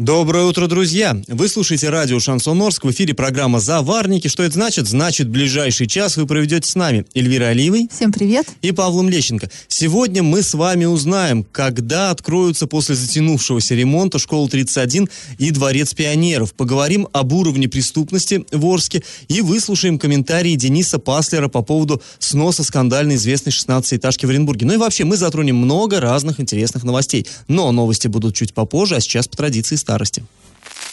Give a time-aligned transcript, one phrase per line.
[0.00, 1.14] Доброе утро, друзья!
[1.28, 2.86] Вы слушаете радио Шансон Орск.
[2.86, 4.28] В эфире программа «Заварники».
[4.28, 4.88] Что это значит?
[4.88, 7.86] Значит, ближайший час вы проведете с нами Эльвира Алиевой.
[7.94, 8.46] Всем привет.
[8.62, 9.50] И Павлом Лещенко.
[9.68, 16.54] Сегодня мы с вами узнаем, когда откроются после затянувшегося ремонта школа 31 и Дворец пионеров.
[16.54, 23.16] Поговорим об уровне преступности в Орске и выслушаем комментарии Дениса Паслера по поводу сноса скандально
[23.16, 24.64] известной 16-этажки в Оренбурге.
[24.64, 27.26] Ну и вообще, мы затронем много разных интересных новостей.
[27.48, 30.22] Но новости будут чуть попозже, а сейчас по традиции старости.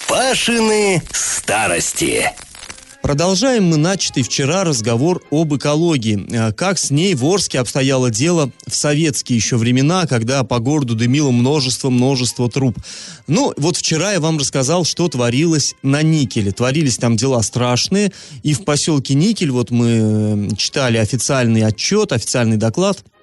[0.09, 2.31] Пашины старости.
[3.03, 6.25] Продолжаем мы начатый вчера разговор об экологии.
[6.31, 10.95] Э, как с ней в Орске обстояло дело в советские еще времена, когда по городу
[10.95, 12.79] дымило множество-множество труб.
[13.27, 16.51] Ну, вот вчера я вам рассказал, что творилось на Никеле.
[16.51, 22.57] Творились там дела страшные, и в поселке Никель, вот мы э, читали официальный отчет, официальный
[22.57, 23.03] доклад–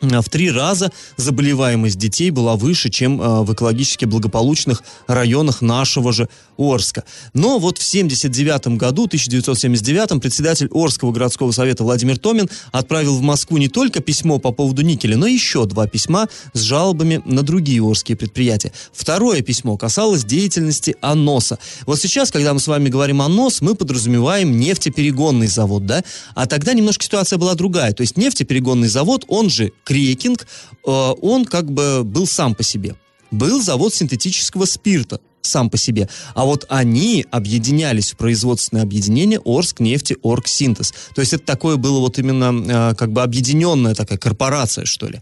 [0.00, 6.28] в три раза заболеваемость детей была выше, чем э, в экологически благополучных районах нашего же
[6.56, 7.04] Орска.
[7.34, 13.58] Но вот в 79 году, 1979, председатель Орского городского совета Владимир Томин отправил в Москву
[13.58, 18.16] не только письмо по поводу никеля, но еще два письма с жалобами на другие орские
[18.16, 18.72] предприятия.
[18.92, 21.58] Второе письмо касалось деятельности АНОСа.
[21.86, 26.02] Вот сейчас, когда мы с вами говорим АНОС, мы подразумеваем нефтеперегонный завод, да?
[26.34, 27.92] А тогда немножко ситуация была другая.
[27.92, 30.46] То есть нефтеперегонный завод, он же Крекинг,
[30.86, 30.90] э,
[31.22, 32.94] он как бы был сам по себе.
[33.30, 36.08] Был завод синтетического спирта сам по себе.
[36.34, 40.92] А вот они объединялись в производственное объединение Орск нефти Оргсинтез.
[41.14, 45.20] То есть это такое было вот именно э, как бы объединенная такая корпорация, что ли.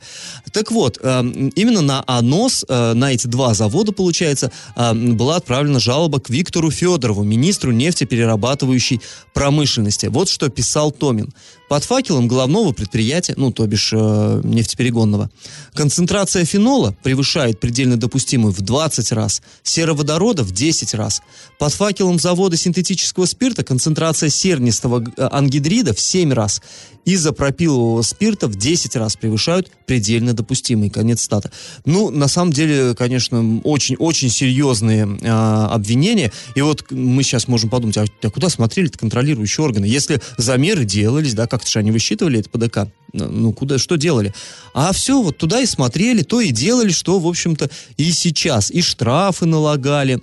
[0.53, 5.79] Так вот, э, именно на АНОС, э, на эти два завода, получается, э, была отправлена
[5.79, 9.01] жалоба к Виктору Федорову, министру нефтеперерабатывающей
[9.33, 10.07] промышленности.
[10.07, 11.33] Вот что писал Томин.
[11.69, 15.31] Под факелом головного предприятия, ну, то бишь э, нефтеперегонного,
[15.75, 21.23] концентрация фенола превышает предельно допустимую в 20 раз, сероводорода в 10 раз.
[21.59, 26.63] Под факелом завода синтетического спирта концентрация сернистого э, ангидрида в 7 раз
[27.07, 30.91] изопропилового спирта в 10 раз превышают предельно допустимый.
[30.91, 31.51] Конец стата.
[31.85, 36.33] Ну, на самом деле, конечно, очень-очень серьезные э, обвинения.
[36.57, 39.87] И вот мы сейчас можем подумать, а, а куда смотрели-то контролирующие органы?
[39.87, 44.35] Если замеры делались, да, как-то же они высчитывали это ПДК, ну, куда, что делали?
[44.75, 48.71] А все, вот туда и смотрели, то и делали, что, в общем-то, и сейчас.
[48.71, 50.21] И штрафы налагали,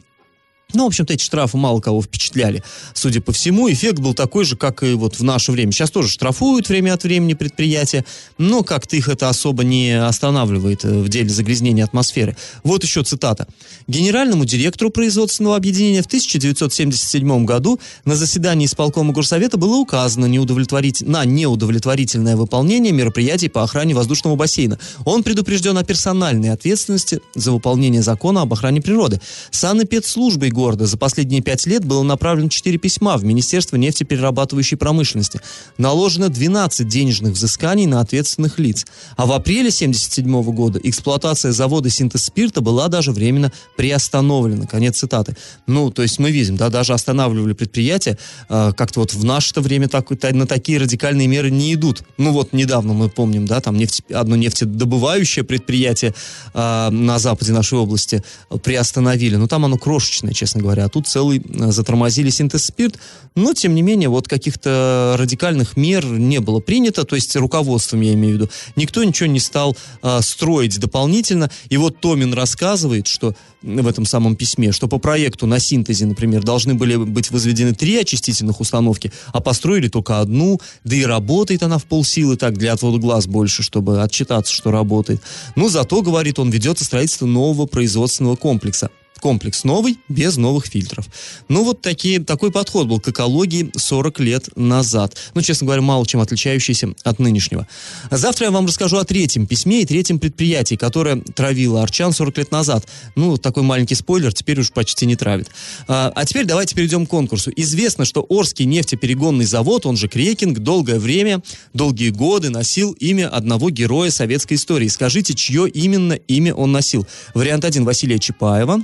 [0.74, 2.64] ну, в общем-то, эти штрафы мало кого впечатляли.
[2.94, 5.72] Судя по всему, эффект был такой же, как и вот в наше время.
[5.72, 8.06] Сейчас тоже штрафуют время от времени предприятия,
[8.38, 12.36] но как-то их это особо не останавливает э, в деле загрязнения атмосферы.
[12.64, 13.48] Вот еще цитата.
[13.88, 21.02] Генеральному директору производственного объединения в 1977 году на заседании исполкома горсовета было указано неудовлетворить...
[21.02, 24.80] на неудовлетворительное выполнение мероприятий по охране воздушного бассейна.
[25.06, 29.22] Он предупрежден о персональной ответственности за выполнение закона об охране природы.
[29.52, 35.42] Санэпидслужбой города за последние пять лет было направлено 4 письма в Министерство нефтеперерабатывающей промышленности.
[35.78, 38.86] Наложено 12 денежных взысканий на ответственных лиц.
[39.18, 44.66] А в апреле 1977 года эксплуатация завода синтез спирта была даже временно приостановлена.
[44.66, 45.36] Конец цитаты.
[45.68, 48.18] Ну, то есть мы видим, да, даже останавливали предприятия,
[48.50, 52.04] э, как-то вот в наше-то время так, на такие радикальные меры не идут.
[52.18, 56.14] Ну вот недавно мы помним, да, там нефть, одно нефтедобывающее предприятие
[56.54, 58.24] э, на западе нашей области
[58.64, 59.36] приостановили.
[59.36, 60.86] Но там оно крошечное, честно честно говоря.
[60.86, 62.98] А тут целый э, затормозили синтез спирт.
[63.36, 68.14] Но, тем не менее, вот каких-то радикальных мер не было принято, то есть руководством, я
[68.14, 68.50] имею в виду.
[68.76, 71.50] Никто ничего не стал а, строить дополнительно.
[71.70, 76.44] И вот Томин рассказывает, что в этом самом письме, что по проекту на синтезе, например,
[76.44, 81.80] должны были быть возведены три очистительных установки, а построили только одну, да и работает она
[81.80, 85.22] в полсилы так для отвода глаз больше, чтобы отчитаться, что работает.
[85.56, 88.92] Но зато, говорит он, ведется строительство нового производственного комплекса
[89.24, 91.06] комплекс новый, без новых фильтров.
[91.48, 95.16] Ну, вот такие, такой подход был к экологии 40 лет назад.
[95.34, 97.66] Ну, честно говоря, мало чем отличающийся от нынешнего.
[98.12, 102.52] Завтра я вам расскажу о третьем письме и третьем предприятии, которое травило Арчан 40 лет
[102.52, 102.86] назад.
[103.16, 105.48] Ну, такой маленький спойлер, теперь уж почти не травит.
[105.88, 107.50] А, а теперь давайте перейдем к конкурсу.
[107.56, 111.42] Известно, что Орский нефтеперегонный завод, он же Крекинг, долгое время,
[111.74, 114.90] долгие годы носил имя одного героя советской истории.
[114.90, 117.08] Скажите, чье именно имя он носил?
[117.34, 118.84] Вариант 1 Василия Чапаева,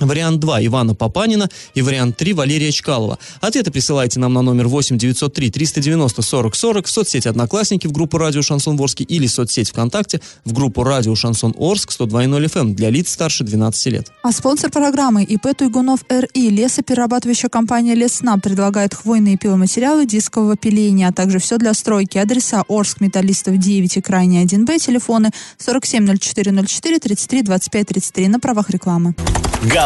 [0.00, 3.18] Вариант 2 Ивана Папанина и вариант 3 Валерия Чкалова.
[3.40, 8.18] Ответы присылайте нам на номер 8 903 390 40 40 в соцсети Одноклассники в группу
[8.18, 13.10] Радио Шансон Орск или соцсеть ВКонтакте в группу Радио Шансон Орск 102.0 FM для лиц
[13.10, 14.12] старше 12 лет.
[14.22, 21.12] А спонсор программы ИП Туйгунов РИ лесоперерабатывающая компания Леснаб предлагает хвойные пиломатериалы дискового пиления, а
[21.12, 22.18] также все для стройки.
[22.18, 29.14] Адреса Орск, Металлистов 9 и Крайний 1Б, телефоны 470404 33 25 33 на правах рекламы.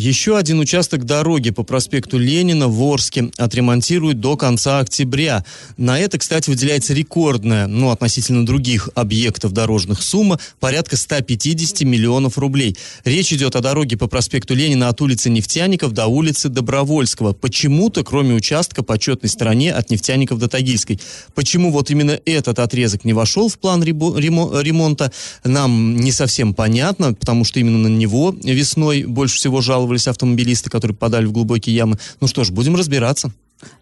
[0.00, 5.44] Еще один участок дороги по проспекту Ленина в Орске отремонтируют до конца октября.
[5.76, 12.76] На это, кстати, выделяется рекордная, ну, относительно других объектов дорожных сумма, порядка 150 миллионов рублей.
[13.04, 17.32] Речь идет о дороге по проспекту Ленина от улицы Нефтяников до улицы Добровольского.
[17.32, 21.00] Почему-то, кроме участка по четной стороне от Нефтяников до Тагильской.
[21.34, 25.10] Почему вот именно этот отрезок не вошел в план ремонта,
[25.42, 30.70] нам не совсем понятно, потому что именно на него весной больше всего жаловались жаловались автомобилисты,
[30.70, 31.98] которые попадали в глубокие ямы.
[32.20, 33.32] Ну что ж, будем разбираться.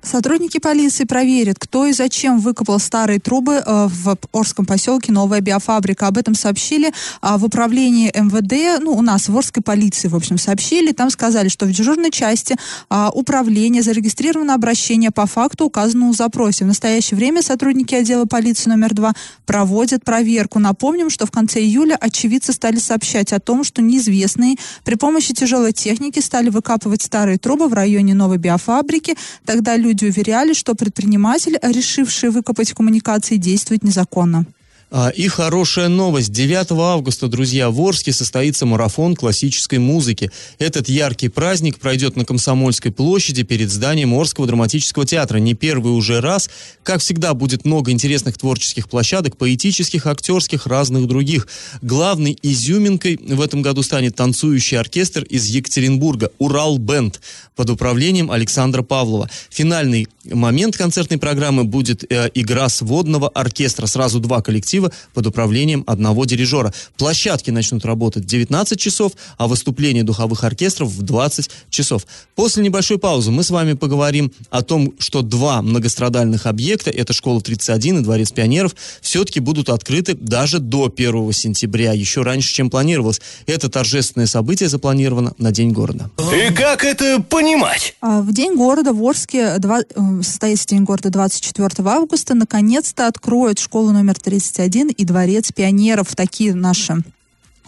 [0.02, 6.06] Сотрудники полиции проверят, кто и зачем выкопал старые трубы э, в Орском поселке Новая биофабрика.
[6.06, 10.38] Об этом сообщили а, в управлении МВД, ну, у нас в Орской полиции, в общем,
[10.38, 10.92] сообщили.
[10.92, 12.56] Там сказали, что в дежурной части
[12.88, 16.64] а, управления зарегистрировано обращение по факту, указанному в запросе.
[16.64, 19.12] В настоящее время сотрудники отдела полиции номер два
[19.44, 20.58] проводят проверку.
[20.58, 25.72] Напомним, что в конце июля очевидцы стали сообщать о том, что неизвестные при помощи тяжелой
[25.72, 29.16] техники стали выкапывать старые трубы в районе Новой биофабрики.
[29.44, 34.46] Тогда Тогда люди уверяли, что предприниматель, решивший выкопать коммуникации, действует незаконно.
[34.88, 36.30] А, и хорошая новость.
[36.30, 40.30] 9 августа, друзья, в Орске состоится марафон классической музыки.
[40.60, 45.38] Этот яркий праздник пройдет на Комсомольской площади перед зданием Орского драматического театра.
[45.38, 46.48] Не первый уже раз.
[46.84, 51.48] Как всегда, будет много интересных творческих площадок, поэтических, актерских, разных других.
[51.82, 57.20] Главной изюминкой в этом году станет танцующий оркестр из Екатеринбурга «Урал Бенд»
[57.56, 59.28] под управлением Александра Павлова.
[59.50, 63.86] Финальный момент концертной программы будет э, игра сводного оркестра.
[63.86, 66.72] Сразу два коллектива коллектива под управлением одного дирижера.
[66.96, 72.06] Площадки начнут работать в 19 часов, а выступление духовых оркестров в 20 часов.
[72.34, 77.40] После небольшой паузы мы с вами поговорим о том, что два многострадальных объекта, это школа
[77.40, 83.20] 31 и Дворец пионеров, все-таки будут открыты даже до 1 сентября, еще раньше, чем планировалось.
[83.46, 86.10] Это торжественное событие запланировано на День города.
[86.18, 87.94] И как это понимать?
[88.00, 89.84] А, в День города в Орске, два, э,
[90.22, 96.14] состоится День города 24 августа, наконец-то откроют школу номер 31 один и Дворец пионеров.
[96.16, 97.02] Такие наши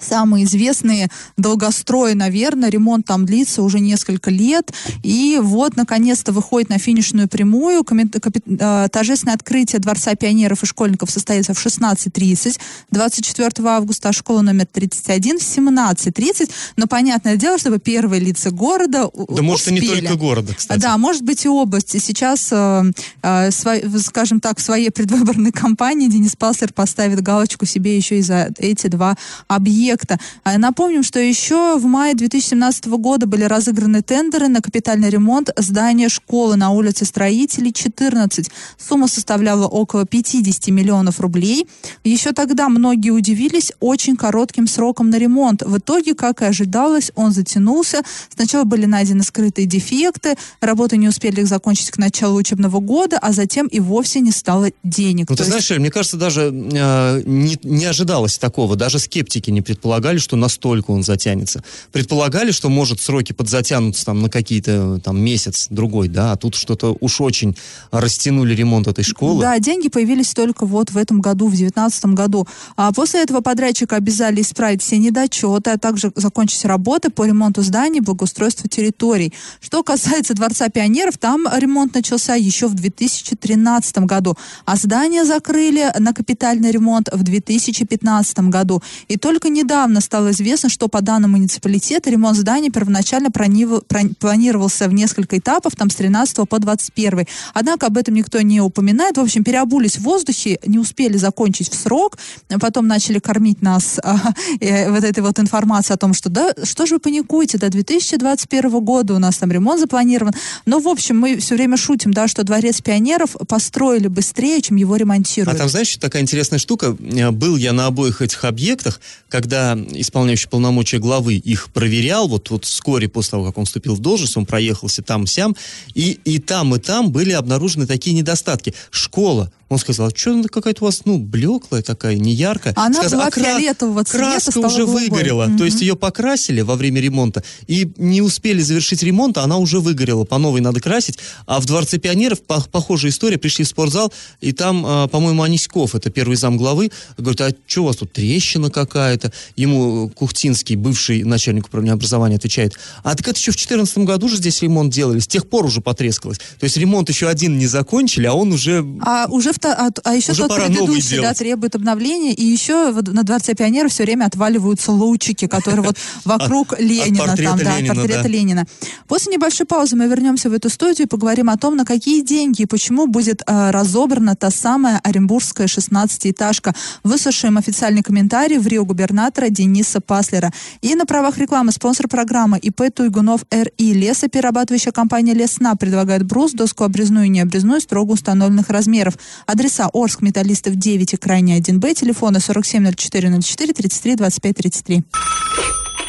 [0.01, 4.73] самые известные долгострои, наверное, ремонт там длится уже несколько лет,
[5.03, 11.55] и вот, наконец-то, выходит на финишную прямую, э, торжественное открытие Дворца пионеров и школьников состоится
[11.55, 12.59] в 16.30,
[12.91, 19.09] 24 августа, а школа номер 31 в 17.30, но, понятное дело, чтобы первые лица города
[19.29, 20.81] Да, может, и не только города, кстати.
[20.81, 21.99] Да, может быть, и области.
[21.99, 22.85] Сейчас, э,
[23.23, 28.51] э, скажем так, в своей предвыборной кампании Денис Паслер поставит галочку себе еще и за
[28.59, 29.17] эти два
[29.49, 30.19] объекта объекта.
[30.45, 36.09] А напомним, что еще в мае 2017 года были разыграны тендеры на капитальный ремонт здания
[36.09, 38.51] школы на улице Строителей 14.
[38.77, 41.67] Сумма составляла около 50 миллионов рублей.
[42.05, 45.63] Еще тогда многие удивились очень коротким сроком на ремонт.
[45.63, 48.03] В итоге, как и ожидалось, он затянулся.
[48.35, 53.33] Сначала были найдены скрытые дефекты, работы не успели их закончить к началу учебного года, а
[53.33, 55.31] затем и вовсе не стало денег.
[55.31, 55.51] Ну, ты есть...
[55.51, 58.77] знаешь, мне кажется, даже э, не, не ожидалось такого.
[58.77, 59.78] Даже скептики не предполагали,
[60.19, 61.63] что настолько он затянется.
[61.93, 66.97] Предполагали, что может сроки подзатянуться там на какие-то там месяц, другой, да, а тут что-то
[67.01, 67.57] уж очень
[67.91, 69.41] растянули ремонт этой школы.
[69.43, 72.47] Да, деньги появились только вот в этом году, в 2019 году.
[72.77, 78.01] А после этого подрядчика обязали исправить все недочеты, а также закончить работы по ремонту зданий,
[78.01, 79.33] благоустройству территорий.
[79.61, 86.13] Что касается Дворца пионеров, там ремонт начался еще в 2013 году, а здание закрыли на
[86.13, 88.83] капитальный ремонт в 2015 году.
[89.09, 94.95] И только не недавно стало известно, что по данным муниципалитета ремонт здания первоначально планировался в
[94.95, 97.27] несколько этапов, там с 13 по 21.
[97.53, 99.19] Однако об этом никто не упоминает.
[99.19, 102.17] В общем, переобулись в воздухе, не успели закончить в срок,
[102.59, 106.87] потом начали кормить нас а, э, вот этой вот информацией о том, что да, что
[106.87, 110.33] же вы паникуете, до 2021 года у нас там ремонт запланирован.
[110.65, 114.97] Но, в общем, мы все время шутим, да, что Дворец пионеров построили быстрее, чем его
[114.97, 115.55] ремонтируют.
[115.55, 116.97] А там, знаешь, такая интересная штука.
[116.99, 118.99] Э, был я на обоих этих объектах,
[119.29, 123.95] когда когда исполняющий полномочия главы их проверял, вот, вот вскоре после того, как он вступил
[123.95, 125.57] в должность, он проехался там-сям,
[125.95, 128.75] и, и там, и там были обнаружены такие недостатки.
[128.91, 132.73] Школа Он сказал, а что она какая-то у вас, ну, блеклая такая, неяркая.
[132.77, 135.09] Она сказал, была «А кра- фиолетового цвета, Краска уже голубой».
[135.11, 135.45] выгорела.
[135.47, 135.59] Мгм.
[135.59, 139.81] То есть ее покрасили во время ремонта, и не успели завершить ремонт, а она уже
[139.81, 140.25] выгорела.
[140.25, 141.19] По новой надо красить.
[141.47, 143.37] А в Дворце пионеров по- похожая история.
[143.37, 147.83] Пришли в спортзал, и там, а, по-моему, Аниськов, это первый зам главы, говорит, а что
[147.83, 149.33] у вас тут трещина какая-то?
[149.57, 152.73] Ему Кухтинский, бывший начальник управления образования, отвечает,
[153.03, 155.81] а так это еще в 2014 году же здесь ремонт делали, с тех пор уже
[155.83, 156.39] потрескалось.
[156.39, 160.15] То есть ремонт еще один не закончили, а он уже А уже вто- а, а
[160.15, 161.39] еще Уже тот предыдущий, да, делать.
[161.39, 167.37] требует обновления, и еще на Дворце пионеров все время отваливаются лучики, которые вот вокруг Ленина,
[167.37, 168.29] там, да, портрета.
[168.29, 168.67] Ленина.
[169.07, 172.63] После небольшой паузы мы вернемся в эту студию и поговорим о том, на какие деньги
[172.63, 176.75] и почему будет э, разобрана та самая Оренбургская 16-этажка.
[177.03, 180.53] Выслушаем официальный комментарий в Рио губернатора Дениса Паслера.
[180.81, 183.93] И на правах рекламы спонсор программы ИП Туйгунов РИ.
[183.95, 189.15] Лесоперерабатывающая компания Лесна предлагает брус, доску обрезную и необрезную строго установленных размеров.
[189.49, 195.03] Адреса Орск, Металлистов 9 и Крайне 1Б, телефоны 470404 33 25 33.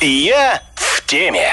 [0.01, 1.50] Я в теме.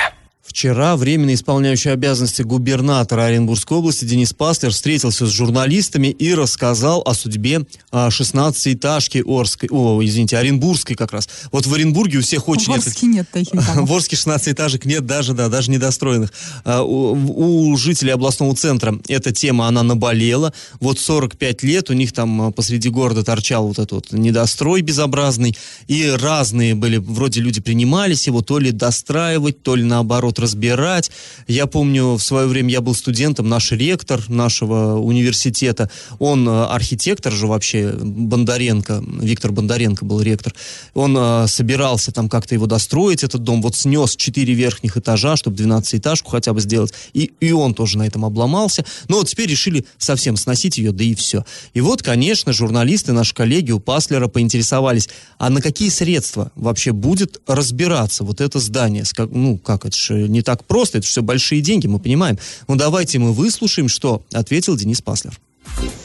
[0.57, 7.13] Вчера временно исполняющий обязанности губернатора Оренбургской области Денис Паслер встретился с журналистами и рассказал о
[7.13, 11.29] судьбе а, 16-этажки Орской, о, извините, Оренбургской как раз.
[11.53, 12.73] Вот в Оренбурге у всех очень...
[12.73, 13.91] В Орске нет таких домов.
[13.91, 16.33] В Орске 16 этажек нет даже, да, даже недостроенных.
[16.65, 20.55] А, У, у жителей областного центра эта тема, она наболела.
[20.81, 25.55] Вот 45 лет у них там а, посреди города торчал вот этот вот недострой безобразный.
[25.87, 31.11] И разные были, вроде люди принимались его то ли достраивать, то ли наоборот разбирать.
[31.49, 37.33] Я помню, в свое время я был студентом, наш ректор нашего университета, он э, архитектор
[37.33, 40.55] же вообще, Бондаренко, Виктор Бондаренко был ректор.
[40.95, 45.57] Он э, собирался там как-то его достроить, этот дом, вот снес 4 верхних этажа, чтобы
[45.57, 48.85] 12-этажку хотя бы сделать, и, и он тоже на этом обломался.
[49.09, 51.45] Но вот теперь решили совсем сносить ее, да и все.
[51.75, 57.41] И вот, конечно, журналисты, наши коллеги у Паслера поинтересовались, а на какие средства вообще будет
[57.49, 59.05] разбираться вот это здание?
[59.31, 62.38] Ну, как, это же не так просто, это все большие деньги, мы понимаем.
[62.69, 65.38] Ну, давайте мы выслушаем, что ответил Денис Паслер.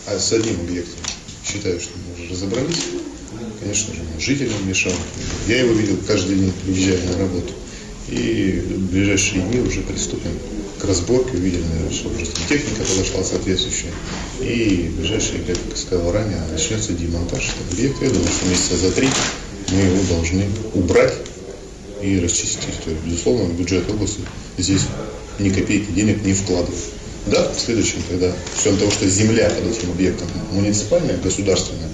[0.07, 1.00] А с одним объектом
[1.45, 2.85] считаю, что мы уже разобрались.
[3.59, 4.93] Конечно же, жителям мешал.
[5.47, 7.53] Я его видел каждый день, приезжая на работу.
[8.09, 10.31] И в ближайшие дни уже приступим
[10.79, 11.38] к разборке.
[11.38, 13.91] Увидели, наверное, что уже техника подошла соответствующая.
[14.41, 18.05] И в ближайшие, как сказал ранее, начнется демонтаж этого объекта.
[18.05, 19.09] Я думаю, что месяца за три
[19.71, 21.13] мы его должны убрать
[22.01, 23.00] и расчистить территорию.
[23.05, 24.22] Безусловно, бюджет области
[24.58, 24.81] здесь
[25.39, 26.79] ни копейки денег не вкладывают.
[27.27, 31.89] Да, в следующем, когда учетом того, что земля под этим объектом муниципальная, государственная,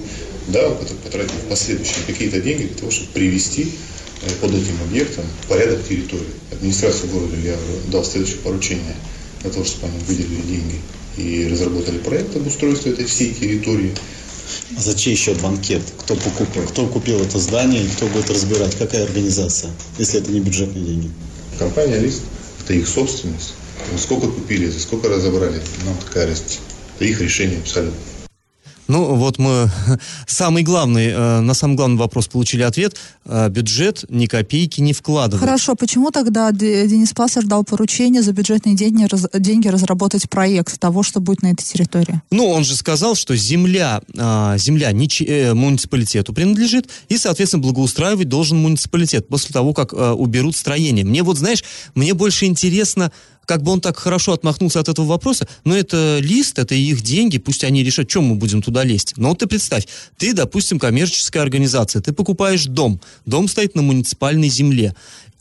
[0.48, 0.70] да,
[1.04, 3.74] потратим в последующем какие-то деньги для того, чтобы привести
[4.22, 6.24] э, под этим объектом порядок территории.
[6.52, 7.58] Администрации города я
[7.92, 8.96] дал следующее поручение
[9.42, 10.80] для того, чтобы они выделили деньги
[11.18, 13.94] и разработали проект обустройства этой всей территории.
[14.76, 15.82] А за чей счет банкет?
[16.00, 16.64] Кто покупал?
[16.64, 18.76] Кто купил это здание кто будет разбирать?
[18.78, 21.12] Какая организация, если это не бюджетные деньги?
[21.58, 22.22] Компания «Лист»–
[22.64, 23.54] это их собственность.
[23.98, 26.60] Сколько купили, за сколько разобрали, нам такая разница.
[26.96, 27.98] Это их решение абсолютно.
[28.88, 29.70] Ну, вот мы
[30.28, 32.96] самый главный, э, на самый главный вопрос получили ответ.
[33.26, 35.44] Э, бюджет ни копейки не вкладывает.
[35.44, 41.04] Хорошо, почему тогда Денис Паслер дал поручение за бюджетные деньги, раз- деньги разработать проект того,
[41.04, 42.22] что будет на этой территории?
[42.32, 48.30] Ну, он же сказал, что земля, а, земля ничи- э, муниципалитету принадлежит, и, соответственно, благоустраивать
[48.30, 51.04] должен муниципалитет после того, как уберут строение.
[51.06, 51.64] Мне вот, знаешь,
[51.96, 53.12] мне больше интересно,
[53.48, 57.38] как бы он так хорошо отмахнулся от этого вопроса, но это лист, это их деньги,
[57.38, 59.14] пусть они решат, чем мы будем туда лезть.
[59.16, 59.88] Но вот ты представь,
[60.18, 64.94] ты, допустим, коммерческая организация, ты покупаешь дом, дом стоит на муниципальной земле,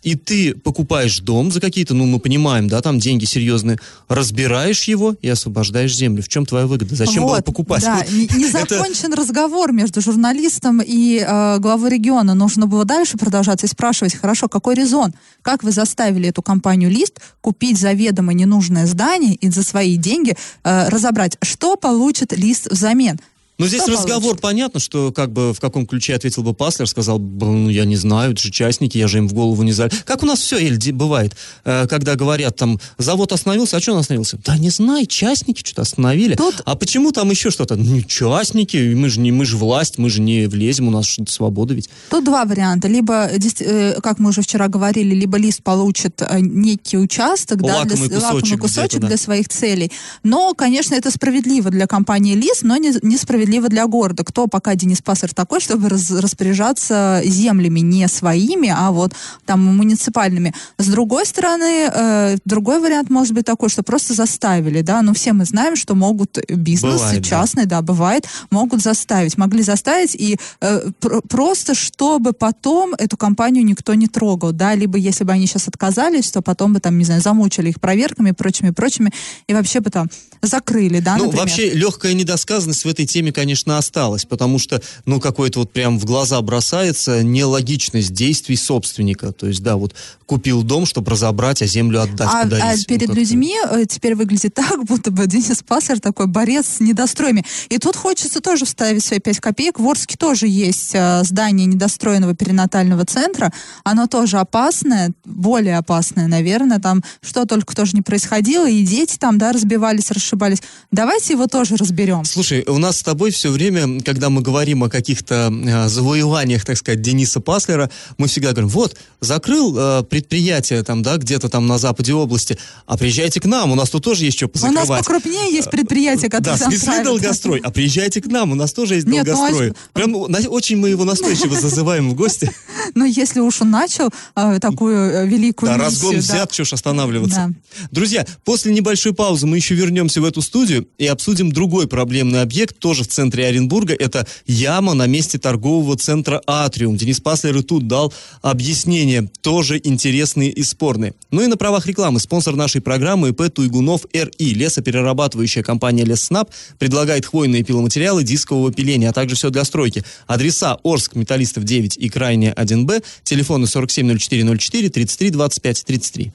[0.07, 5.17] и ты покупаешь дом за какие-то, ну, мы понимаем, да, там деньги серьезные, разбираешь его
[5.21, 6.23] и освобождаешь землю.
[6.23, 6.95] В чем твоя выгода?
[6.95, 7.83] Зачем было Вот, покупать?
[7.83, 12.35] Да, не, не это- закончен разговор между журналистом и э, главой региона.
[12.35, 15.13] Нужно было дальше продолжать и спрашивать, хорошо, какой резон?
[15.43, 20.89] Как вы заставили эту компанию «Лист» купить заведомо ненужное здание и за свои деньги э,
[20.89, 23.19] разобрать, что получит «Лист» взамен?
[23.59, 24.43] Ну, здесь Что разговор получится?
[24.43, 27.97] понятно, что как бы в каком ключе ответил бы Паслер, сказал, бы, ну, я не
[27.97, 29.95] знаю, это же частники, я же им в голову не залез.
[30.05, 31.35] Как у нас все, Эль, де- бывает,
[31.65, 34.39] э, когда говорят, там, завод остановился, а что он остановился?
[34.45, 36.35] Да не знаю, частники что-то остановили.
[36.35, 37.77] Тут- А почему там еще что-то?
[37.77, 41.73] Ну, частники, мы же не, мы же власть, мы же не влезем, у нас свобода
[41.73, 41.89] ведь.
[42.11, 42.89] Тут два варианта.
[42.89, 47.85] Либо, дес- э, как мы уже вчера говорили, либо лист получит э, некий участок, да,
[47.85, 49.07] для, Лакомый с- лакомый кусочек кусочек да.
[49.09, 49.91] для своих целей.
[50.23, 54.25] Но, конечно, это справедливо для компании лист, но не, несправедливо несправедливо для города.
[54.25, 59.13] Кто пока Денис Пассер такой, чтобы раз, распоряжаться землями не своими, а вот
[59.45, 60.53] там муниципальными.
[60.79, 65.33] С другой стороны, э, другой вариант может быть такой, что просто заставили, да, ну все
[65.33, 67.29] мы знаем, что могут бизнес Бывает, да.
[67.29, 67.83] частный, да.
[67.83, 74.07] бывает, могут заставить, могли заставить и э, пр- просто чтобы потом эту компанию никто не
[74.09, 77.69] трогал, да, либо если бы они сейчас отказались, то потом бы там, не знаю, замучили
[77.71, 79.11] их проверками и прочими, прочими,
[79.49, 80.09] и вообще бы там
[80.43, 81.45] закрыли, да, Ну, например.
[81.47, 86.07] вообще, легкая недосказанность в этой теме, конечно, осталась, потому что, ну, какой-то вот прям в
[86.07, 89.31] глаза бросается нелогичность действий собственника.
[89.33, 92.65] То есть, да, вот купил дом, чтобы разобрать, а землю отдать, А, подарить.
[92.65, 93.21] а Ну, перед как-то.
[93.21, 97.45] людьми э, теперь выглядит так, будто бы Денис Пассер такой борец с недостроями.
[97.69, 99.79] И тут хочется тоже вставить свои пять копеек.
[99.79, 103.53] В Орске тоже есть э, здание недостроенного перинатального центра.
[103.85, 106.81] Оно тоже опасное, более опасное, наверное.
[106.81, 108.69] Там что только тоже не происходило.
[108.69, 110.63] И дети там, да, разбивались, расшибались.
[110.91, 112.25] Давайте его тоже разберем.
[112.25, 116.77] Слушай, у нас с тобой все время, когда мы говорим о каких-то э, завоеваниях, так
[116.77, 121.79] сказать, Дениса Паслера, мы всегда говорим, вот, закрыл э, предприятие там, да, где-то там на
[121.79, 125.05] западе области, а приезжайте к нам, у нас тут тоже есть что У нас позакрывать.
[125.05, 127.05] покрупнее есть предприятия, Да, которые в там смысле правят.
[127.05, 127.61] долгострой.
[127.63, 129.73] А приезжайте к нам, у нас тоже есть Нет, ну, а долгострой.
[129.93, 132.51] Прям ну, на- очень мы его настойчиво зазываем в гости.
[132.95, 136.21] Но если уж он начал э, такую э, великую Да, разгон да.
[136.21, 137.37] взят, что ж останавливаться.
[137.49, 137.87] Да.
[137.91, 142.79] Друзья, после небольшой паузы мы еще вернемся в эту студию и обсудим другой проблемный объект,
[142.79, 143.95] тоже в центре Оренбурга.
[143.95, 146.97] Это яма на месте торгового центра «Атриум».
[146.97, 151.15] Денис Паслер и тут дал объяснение, тоже интересные и спорные.
[151.31, 157.25] Ну и на правах рекламы спонсор нашей программы ИП Туйгунов РИ, лесоперерабатывающая компания Лесснаб, предлагает
[157.25, 160.05] хвойные пиломатериалы дискового пиления, а также все для стройки.
[160.27, 166.33] Адреса Орск, Металлистов 9 и Крайняя 1Б, телефоны 470404 33 25 33.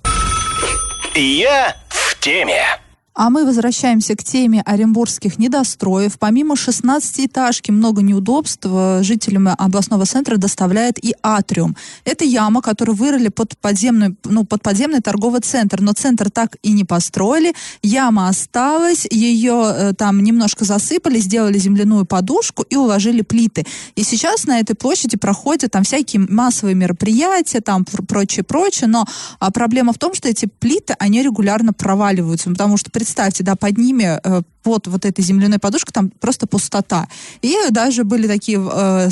[1.15, 2.80] Я в теме.
[3.13, 6.17] А мы возвращаемся к теме оренбургских недостроев.
[6.17, 11.75] Помимо 16-этажки много неудобств э, жителям областного центра доставляет и атриум.
[12.05, 15.81] Это яма, которую вырыли под подземный, ну, под подземный торговый центр.
[15.81, 17.53] Но центр так и не построили.
[17.83, 23.65] Яма осталась, ее э, там немножко засыпали, сделали земляную подушку и уложили плиты.
[23.95, 28.87] И сейчас на этой площади проходят там всякие массовые мероприятия, там пр- прочее-прочее.
[28.87, 29.05] Но
[29.39, 32.49] а, проблема в том, что эти плиты, они регулярно проваливаются.
[32.49, 37.07] Потому что представьте, да, под ними э, под вот этой земляной подушкой там просто пустота.
[37.41, 39.09] И даже были такие, э,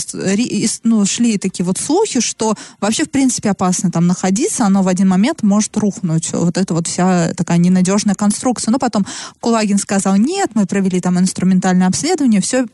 [0.83, 5.07] ну, шли такие вот слухи, что вообще, в принципе, опасно там находиться, оно в один
[5.07, 6.31] момент может рухнуть.
[6.33, 8.71] Вот это вот вся такая ненадежная конструкция.
[8.71, 9.07] Но потом
[9.39, 12.67] Кулагин сказал, нет, мы провели там инструментальное обследование, все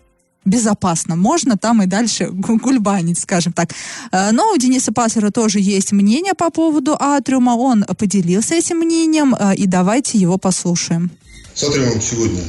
[0.45, 1.15] безопасно.
[1.15, 3.71] Можно там и дальше гу- гульбанить, скажем так.
[4.11, 7.51] Э, Но у Дениса Пассера тоже есть мнение по поводу атриума.
[7.55, 11.11] Он поделился этим мнением, э, и давайте его послушаем.
[11.53, 12.41] С Атриумом сегодня,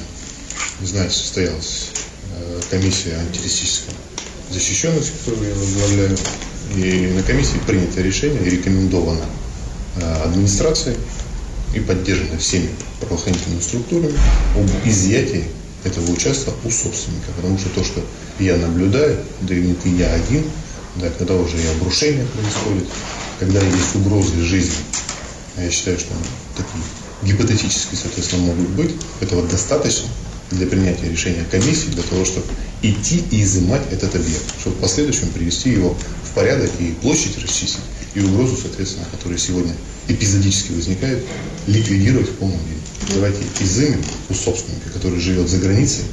[0.81, 1.91] вы знаете, состоялась
[2.37, 3.95] э, комиссия антитеррористической
[4.53, 6.17] защищенности, которую я возглавляю.
[6.77, 9.25] И на комиссии принято решение рекомендовано
[10.25, 10.97] администрацией
[11.75, 12.69] и поддержано всеми
[13.01, 14.15] правоохранительными структурами
[14.57, 15.45] об изъятии
[15.87, 17.33] этого участка у собственника.
[17.37, 18.05] Потому что то, что
[18.39, 20.45] я наблюдаю, да и не я один,
[20.97, 22.89] да, когда уже и обрушение происходит,
[23.39, 24.77] когда есть угрозы жизни,
[25.57, 26.13] а я считаю, что
[26.57, 26.83] такие
[27.23, 28.91] гипотетические, соответственно, могут быть.
[29.21, 30.09] Этого достаточно
[30.51, 32.47] для принятия решения комиссии, для того, чтобы
[32.83, 37.81] идти и изымать этот объект, чтобы в последующем привести его в порядок и площадь расчистить,
[38.15, 39.75] и угрозу, соответственно, которая сегодня
[40.09, 41.25] эпизодически возникает,
[41.67, 42.81] ликвидировать в полном виде.
[43.15, 46.05] Давайте изымем у собственника, который живет за границей,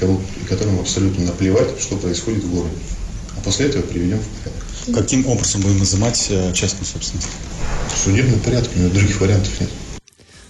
[0.00, 2.74] и которому абсолютно наплевать, что происходит в городе.
[3.36, 5.02] А после этого приведем в порядок.
[5.02, 7.28] Каким образом будем изымать э, частную собственность?
[7.94, 9.70] В судебном порядке, у него других вариантов нет.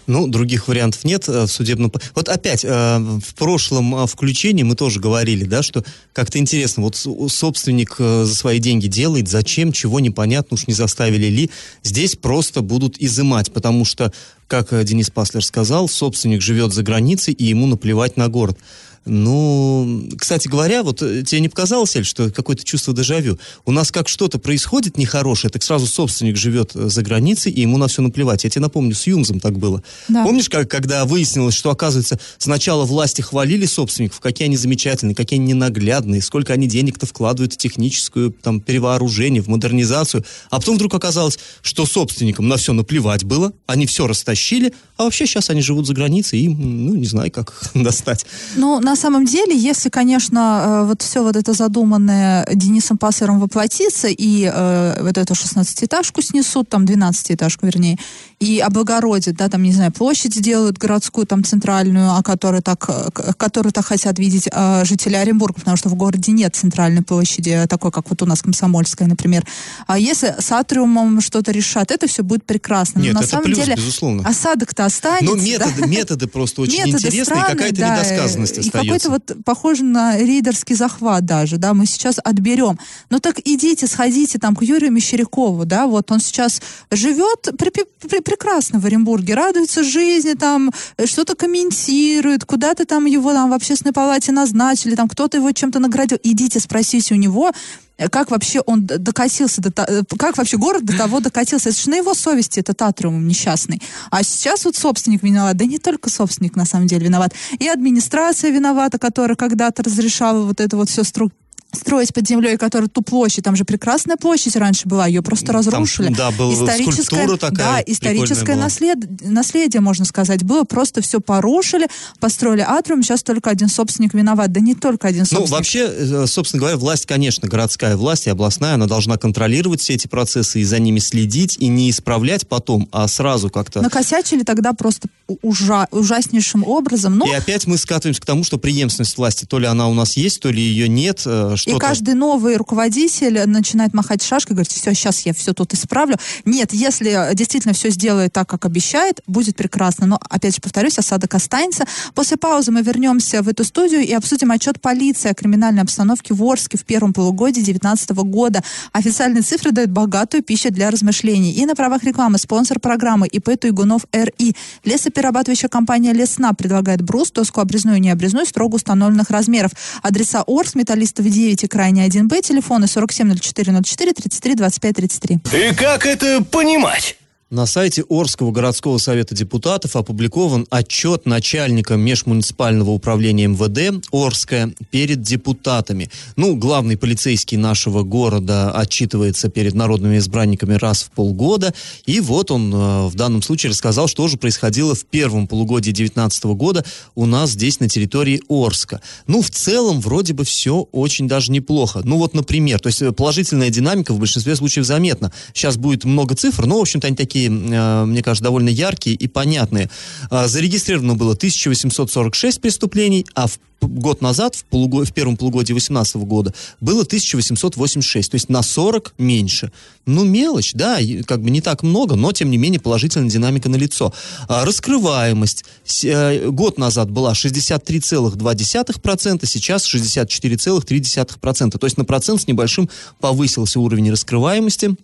[0.07, 1.93] Ну, других вариантов нет э, в судебном...
[2.15, 6.97] Вот опять, э, в прошлом э, включении мы тоже говорили, да, что как-то интересно, вот
[6.97, 11.51] собственник за свои деньги делает, зачем, чего непонятно, уж не заставили ли.
[11.83, 14.13] Здесь просто будут изымать, потому что,
[14.49, 18.59] как Денис Паслер сказал, собственник живет за границей, и ему наплевать на город.
[19.05, 23.39] Ну, кстати говоря, вот э, тебе не показалось, Эль, что какое-то чувство дежавю?
[23.65, 27.79] У нас как что-то происходит нехорошее, так сразу собственник живет э, за границей, и ему
[27.79, 28.45] на все наплевать.
[28.45, 29.83] Я тебе напомню, с Юмзом так было.
[30.09, 30.25] Да.
[30.25, 35.53] Помнишь, как, когда выяснилось, что, оказывается, сначала власти хвалили собственников, какие они замечательные, какие они
[35.53, 41.39] ненаглядные, сколько они денег-то вкладывают в техническую там, перевооружение, в модернизацию, а потом вдруг оказалось,
[41.63, 45.95] что собственникам на все наплевать было, они все растащили, а вообще сейчас они живут за
[45.95, 48.27] границей, и, ну, не знаю, как их достать.
[48.55, 53.41] Ну, на на самом деле, если, конечно, э, вот все вот это задуманное Денисом Пассером
[53.41, 57.97] воплотится, и э, вот эту 16-этажку снесут, там 12-этажку, вернее,
[58.43, 63.33] и облагородят, да, там, не знаю, площадь сделают городскую, там, центральную, о которой так, э,
[63.37, 67.93] которую так хотят видеть э, жители Оренбурга, потому что в городе нет центральной площади, такой,
[67.93, 69.47] как вот у нас Комсомольская, например.
[69.87, 72.99] А если с атриумом что-то решат, это все будет прекрасно.
[72.99, 74.29] Нет, Но на это самом плюс, деле безусловно.
[74.29, 75.25] осадок-то останется.
[75.37, 75.87] Но методы, да?
[75.87, 78.81] методы просто очень Методы интересные, странные, какая-то да, недосказанность и остается.
[78.81, 82.77] какой-то вот похоже на рейдерский захват даже, да, мы сейчас отберем.
[83.09, 88.21] Ну так идите, сходите там к Юрию Мещерякову, да, вот он сейчас живет при- при-
[88.33, 93.93] прекрасно в Оренбурге, радуется жизни, там э, что-то комментирует, куда-то там его там в общественной
[93.93, 96.19] палате назначили, там кто-то его чем-то наградил.
[96.23, 97.53] Идите, спросите у него,
[97.99, 101.69] э, как вообще он докатился до э, как вообще город до того докатился.
[101.69, 103.83] Это же на его совести этот атриум несчастный.
[104.11, 105.57] А сейчас вот собственник виноват.
[105.57, 107.35] Да не только собственник на самом деле виноват.
[107.59, 111.31] И администрация виновата, которая когда-то разрешала вот это вот все стру-
[111.73, 115.57] строить под землей, которая ту площадь, там же прекрасная площадь раньше была, ее просто Там,
[115.57, 116.13] разрушили.
[116.15, 121.89] да, была скульптура такая да, историческое наслед- наследие, можно сказать, было, просто все порушили,
[122.21, 125.51] построили атриум, сейчас только один собственник виноват, да не только один Ну, собственник.
[125.51, 130.07] вообще, э, собственно говоря, власть, конечно, городская власть и областная, она должна контролировать все эти
[130.09, 133.81] процессы и за ними следить, и не исправлять потом, а сразу как-то...
[133.81, 135.09] Накосячили тогда просто
[135.43, 137.17] ужа- ужаснейшим образом.
[137.17, 140.17] Ну, И опять мы скатываемся к тому, что преемственность власти, то ли она у нас
[140.17, 141.23] есть, то ли ее нет,
[141.67, 141.87] э, И что-то...
[141.87, 146.17] каждый новый руководитель начинает махать шашкой, говорит, все, сейчас я все тут исправлю.
[146.45, 150.07] Нет, если действительно все сделает так, как обещает, будет прекрасно.
[150.07, 151.85] Но, опять же, повторюсь, осадок останется.
[152.15, 156.43] После паузы мы вернемся в эту студию и обсудим отчет полиции о криминальной обстановке в
[156.43, 158.63] Орске в первом полугодии 2019 года.
[158.93, 161.53] Официальные цифры дают богатую пищу для размышлений.
[161.53, 164.55] И на правах рекламы спонсор программы ИП Туйгунов РИ.
[164.85, 169.73] Лесоперерабатывающая компания Лесна предлагает брус, доску обрезную и необрезную строго установленных размеров.
[170.03, 175.41] Адреса Орск, Металлистов 9 и Крайне 1Б, телефоны 470404 33 25 33.
[175.53, 177.17] И как это понимать?
[177.53, 186.11] На сайте Орского городского совета депутатов опубликован отчет начальника межмуниципального управления МВД Орская перед депутатами.
[186.37, 191.75] Ну, главный полицейский нашего города отчитывается перед народными избранниками раз в полгода.
[192.07, 196.45] И вот он э, в данном случае рассказал, что же происходило в первом полугодии 2019
[196.45, 199.03] года у нас здесь на территории Орска.
[199.27, 202.01] Ну, в целом, вроде бы все очень даже неплохо.
[202.03, 205.31] Ну, вот, например, то есть э, положительная динамика в большинстве случаев заметна.
[205.53, 209.27] Сейчас будет много цифр, но, в общем-то, они такие, э, мне кажется, довольно яркие и
[209.29, 209.89] понятные.
[210.31, 216.17] А, Зарегистрировано было 1846 преступлений, а в год назад, в, полуго- в первом полугодии 2018
[216.17, 219.73] года, было 1886, то есть на 40 меньше.
[220.07, 223.77] Ну, мелочь, да, как бы не так много, но, тем не менее, положительная динамика на
[223.77, 224.13] лицо.
[224.49, 231.79] раскрываемость с- э, год назад была 63,2%, сейчас 64,3%.
[231.79, 232.89] То есть на процент с небольшим
[233.21, 234.95] повысился уровень раскрываемости.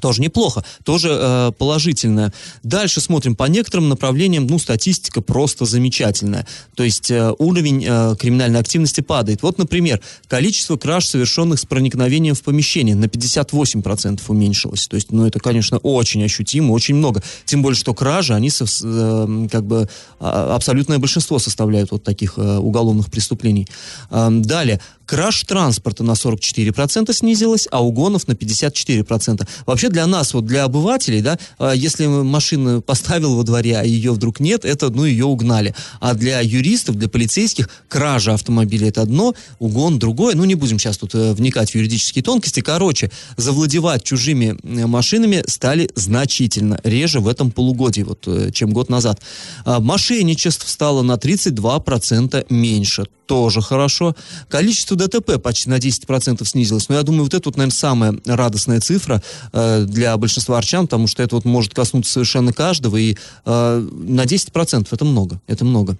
[0.00, 2.32] Тоже неплохо, тоже э, положительно.
[2.62, 6.46] Дальше смотрим по некоторым направлениям, ну, статистика просто замечательная.
[6.74, 9.42] То есть э, уровень э, криминальной активности падает.
[9.42, 14.88] Вот, например, количество краж, совершенных с проникновением в помещение, на 58% уменьшилось.
[14.88, 17.22] То есть, ну, это, конечно, очень ощутимо, очень много.
[17.44, 22.34] Тем более, что кражи, они со- э, как бы а, абсолютное большинство составляют вот таких
[22.36, 23.66] э, уголовных преступлений.
[24.10, 24.80] Эм, далее,
[25.10, 29.44] краж транспорта на 44% снизилась, а угонов на 54%.
[29.66, 34.12] Вообще для нас, вот для обывателей, да, э, если машину поставил во дворе, а ее
[34.12, 35.74] вдруг нет, это, ну, ее угнали.
[35.98, 40.36] А для юристов, для полицейских, кража автомобиля это одно, угон другое.
[40.36, 42.60] Ну, не будем сейчас тут э, вникать в юридические тонкости.
[42.60, 48.88] Короче, завладевать чужими э, машинами стали значительно реже в этом полугодии, вот, э, чем год
[48.88, 49.20] назад.
[49.64, 53.06] А, мошенничеств стало на 32% меньше.
[53.30, 54.16] Тоже хорошо.
[54.48, 56.88] Количество ДТП почти на 10% снизилось.
[56.88, 61.06] Но я думаю, вот это вот, наверное, самая радостная цифра э, для большинства арчан, потому
[61.06, 62.96] что это вот может коснуться совершенно каждого.
[62.96, 63.14] И
[63.44, 65.40] э, на 10% это много.
[65.46, 65.96] Это много.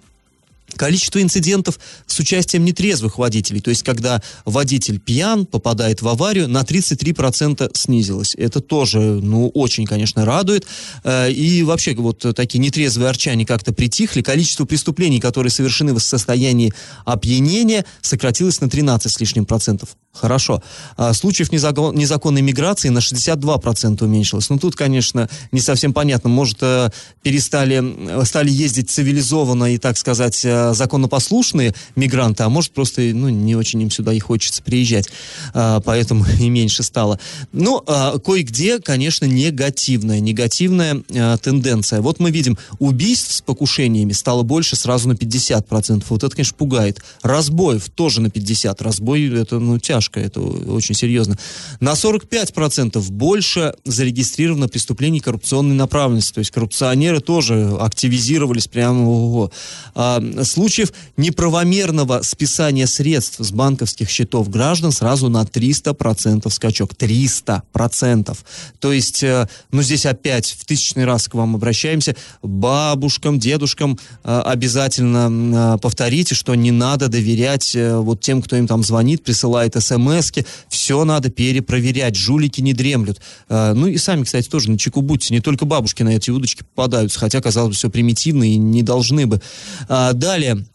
[0.75, 6.61] Количество инцидентов с участием нетрезвых водителей, то есть когда водитель пьян, попадает в аварию, на
[6.61, 8.35] 33% снизилось.
[8.35, 10.65] Это тоже, ну, очень, конечно, радует.
[11.03, 14.21] Э, И вообще вот такие нетрезвые арчане как-то притихли.
[14.21, 16.73] Количество преступлений, которые совершены в состоянии
[17.05, 19.89] опьянения, сократилось на 13 с лишним процентов.
[20.13, 20.61] Хорошо.
[20.97, 24.49] А, случаев незакон, незаконной миграции на 62% уменьшилось.
[24.49, 26.29] Ну, тут, конечно, не совсем понятно.
[26.29, 26.89] Может, э,
[27.23, 33.55] перестали стали ездить цивилизованно и, так сказать, э, законопослушные мигранты, а может, просто ну, не
[33.55, 35.07] очень им сюда и хочется приезжать.
[35.53, 37.17] А, поэтому и меньше стало.
[37.53, 41.01] Ну, а, кое-где, конечно, негативная, негативная
[41.41, 42.01] тенденция.
[42.01, 46.03] Вот мы видим, убийств с покушениями стало больше сразу на 50%.
[46.09, 47.01] Вот это, конечно, пугает.
[47.21, 48.75] Разбоев тоже на 50%.
[48.83, 51.37] Разбой, это, ну, тяжко тяжко, это очень серьезно.
[51.79, 56.33] На 45% больше зарегистрировано преступлений коррупционной направленности.
[56.33, 59.07] То есть коррупционеры тоже активизировались прямо.
[59.07, 59.51] Ого.
[59.95, 66.93] А, случаев неправомерного списания средств с банковских счетов граждан сразу на 300% скачок.
[66.93, 68.37] 300%.
[68.79, 72.15] То есть, э, ну здесь опять в тысячный раз к вам обращаемся.
[72.41, 78.83] Бабушкам, дедушкам э, обязательно э, повторите, что не надо доверять вот тем, кто им там
[78.83, 80.31] звонит, присылает смс смс
[80.69, 83.21] все надо перепроверять, жулики не дремлют.
[83.49, 86.63] А, ну и сами, кстати, тоже на чеку будьте, не только бабушки на эти удочки
[86.63, 89.41] попадаются, хотя, казалось бы, все примитивно и не должны бы.
[89.87, 90.65] А, далее,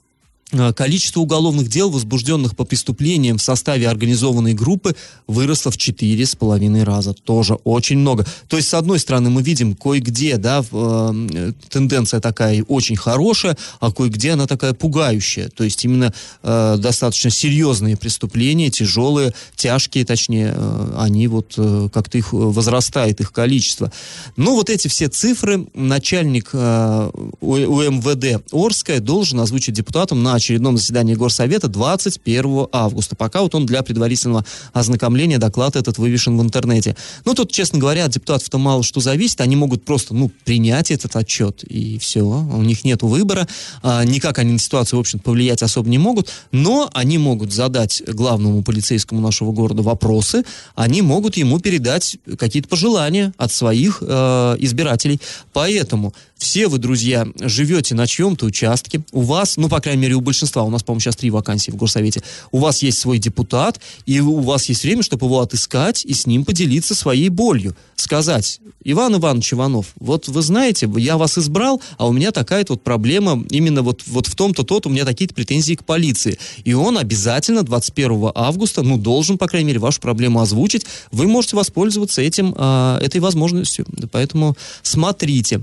[0.77, 4.95] количество уголовных дел, возбужденных по преступлениям в составе организованной группы,
[5.27, 7.15] выросло в четыре с половиной раза.
[7.15, 8.25] Тоже очень много.
[8.49, 13.91] То есть, с одной стороны, мы видим кое-где, да, э, тенденция такая очень хорошая, а
[13.91, 15.49] кое-где она такая пугающая.
[15.49, 22.19] То есть, именно э, достаточно серьезные преступления, тяжелые, тяжкие, точнее, э, они вот э, как-то
[22.19, 23.91] их возрастает их количество.
[24.37, 31.15] Но вот эти все цифры начальник э, УМВД Орская должен озвучить депутатам на очередном заседании
[31.15, 33.17] Горсовета 21 августа.
[33.17, 36.97] Пока вот он для предварительного ознакомления доклад этот вывешен в интернете.
[37.25, 39.41] Ну, тут, честно говоря, от депутатов-то мало что зависит.
[39.41, 42.23] Они могут просто, ну, принять этот отчет, и все.
[42.23, 43.49] У них нет выбора.
[43.83, 46.31] А, никак они на ситуацию, в общем повлиять особо не могут.
[46.53, 50.45] Но они могут задать главному полицейскому нашего города вопросы.
[50.75, 55.21] Они могут ему передать какие-то пожелания от своих э, избирателей.
[55.53, 60.21] Поэтому все вы, друзья, живете на чьем-то участке, у вас, ну, по крайней мере, у
[60.21, 62.23] большинства, у нас, по-моему, сейчас три вакансии в Горсовете,
[62.53, 66.27] у вас есть свой депутат, и у вас есть время, чтобы его отыскать и с
[66.27, 67.75] ним поделиться своей болью.
[67.97, 72.83] Сказать, Иван Иванович Иванов, вот вы знаете, я вас избрал, а у меня такая-то вот
[72.83, 76.39] проблема, именно вот, вот в том-то, тот, у меня такие-то претензии к полиции.
[76.65, 80.85] И он обязательно 21 августа, ну, должен, по крайней мере, вашу проблему озвучить.
[81.11, 83.87] Вы можете воспользоваться этим, э, этой возможностью.
[84.13, 85.63] Поэтому смотрите.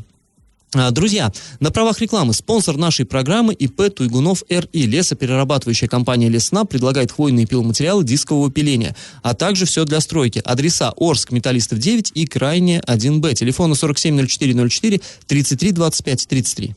[0.76, 4.86] А, друзья, на правах рекламы спонсор нашей программы ИП Туйгунов РИ.
[4.86, 10.42] Лесоперерабатывающая компания Лесна предлагает хвойные пиломатериалы дискового пиления, а также все для стройки.
[10.44, 13.34] Адреса Орск, Металлистов 9 и Крайне 1Б.
[13.34, 16.76] Телефоны 470404 33 25 33.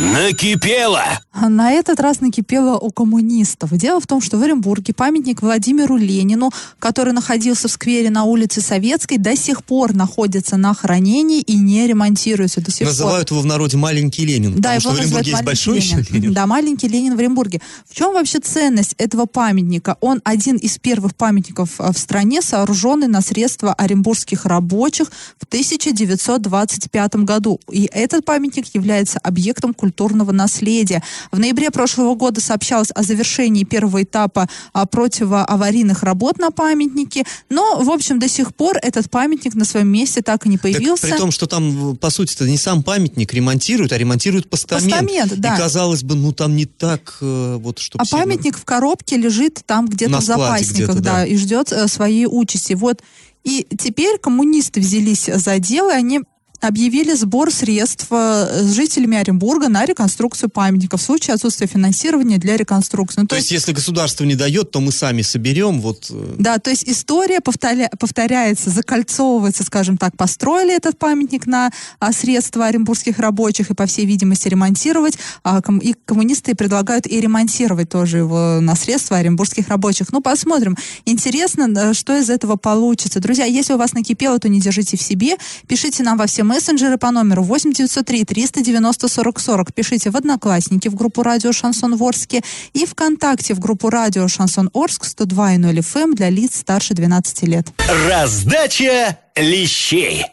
[0.00, 1.04] Накипело!
[1.34, 3.70] На этот раз накипело у коммунистов.
[3.72, 8.62] Дело в том, что в Оренбурге памятник Владимиру Ленину, который находился в сквере на улице
[8.62, 13.36] Советской, до сих пор находится на хранении и не ремонтируется до сих Называют пор.
[13.36, 14.54] его в народе маленький Ленин.
[14.58, 15.98] Да, потому его что в Оренбурге есть большой Ленин.
[15.98, 16.32] еще Ленин.
[16.32, 17.60] Да, маленький Ленин в Оренбурге.
[17.86, 19.98] В чем вообще ценность этого памятника?
[20.00, 25.08] Он один из первых памятников э, в стране, сооруженный на средства оренбургских рабочих
[25.38, 27.60] в 1925 году.
[27.70, 31.02] И этот памятник является объектом культурного наследия.
[31.32, 37.82] В ноябре прошлого года сообщалось о завершении первого этапа а, противоаварийных работ на памятнике, но,
[37.82, 41.02] в общем, до сих пор этот памятник на своем месте так и не появился.
[41.02, 44.92] Так, при том, что там, по сути, это не сам памятник ремонтируют, а ремонтируют постамент.
[44.92, 45.56] Постамент, да.
[45.56, 49.16] И, казалось бы, ну там не так, э, вот, чтобы А сильно- памятник в коробке
[49.16, 51.26] лежит там где-то в запасниках, где-то, да, да.
[51.26, 52.74] и ждет э, своей участи.
[52.74, 53.02] Вот.
[53.42, 56.20] И теперь коммунисты взялись за дело, и они
[56.60, 62.56] объявили сбор средств э, с жителями Оренбурга на реконструкцию памятника в случае отсутствия финансирования для
[62.56, 63.20] реконструкции.
[63.22, 66.08] Ну, То есть, если государство не дает, то мы сами соберем, вот...
[66.10, 72.12] э, Да, то есть история повторя- повторяется, закольцовывается, скажем так, построили этот памятник на а,
[72.12, 75.18] средства оренбургских рабочих и, по всей видимости, ремонтировать.
[75.44, 80.12] А, и коммунисты предлагают и ремонтировать тоже его на средства оренбургских рабочих.
[80.12, 80.76] Ну, посмотрим.
[81.06, 83.20] Интересно, да, что из этого получится.
[83.20, 85.36] Друзья, если у вас накипело, то не держите в себе.
[85.66, 89.72] Пишите нам во все мессенджеры по номеру 8903 390 40 40.
[89.72, 95.04] Пишите в Одноклассники в группу радио Шансон Ворске и ВКонтакте в группу радио Шансон Орск
[95.04, 97.68] 102.0 FM для лиц старше 12 лет.
[98.08, 100.26] Раздача лещей.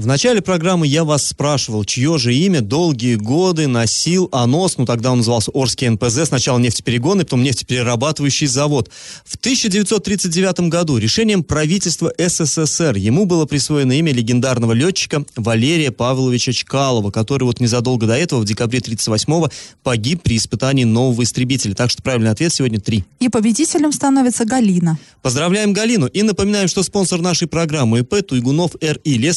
[0.00, 5.12] В начале программы я вас спрашивал, чье же имя долгие годы носил АНОС, ну тогда
[5.12, 8.88] он назывался Орский НПЗ, сначала нефтеперегонный, потом нефтеперерабатывающий завод.
[9.26, 17.10] В 1939 году решением правительства СССР ему было присвоено имя легендарного летчика Валерия Павловича Чкалова,
[17.10, 19.50] который вот незадолго до этого, в декабре 1938-го,
[19.82, 21.74] погиб при испытании нового истребителя.
[21.74, 23.04] Так что правильный ответ сегодня три.
[23.18, 24.98] И победителем становится Галина.
[25.20, 29.32] Поздравляем Галину и напоминаем, что спонсор нашей программы ИП Туйгунов РИ,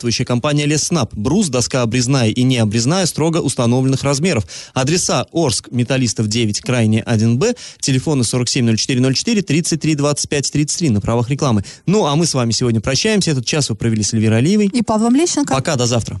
[0.00, 4.46] лесоперерабатывающая компания Леснап, брус, доска обрезная и необрезная строго установленных размеров.
[4.74, 11.64] Адреса Орск, Металлистов 9, Крайне 1Б, телефоны 470404 33 25 33 на правах рекламы.
[11.86, 13.30] Ну, а мы с вами сегодня прощаемся.
[13.30, 14.66] Этот час вы провели с Эльвирой Алиевой.
[14.66, 15.54] И Павлом Лещенко.
[15.54, 16.20] Пока, до завтра.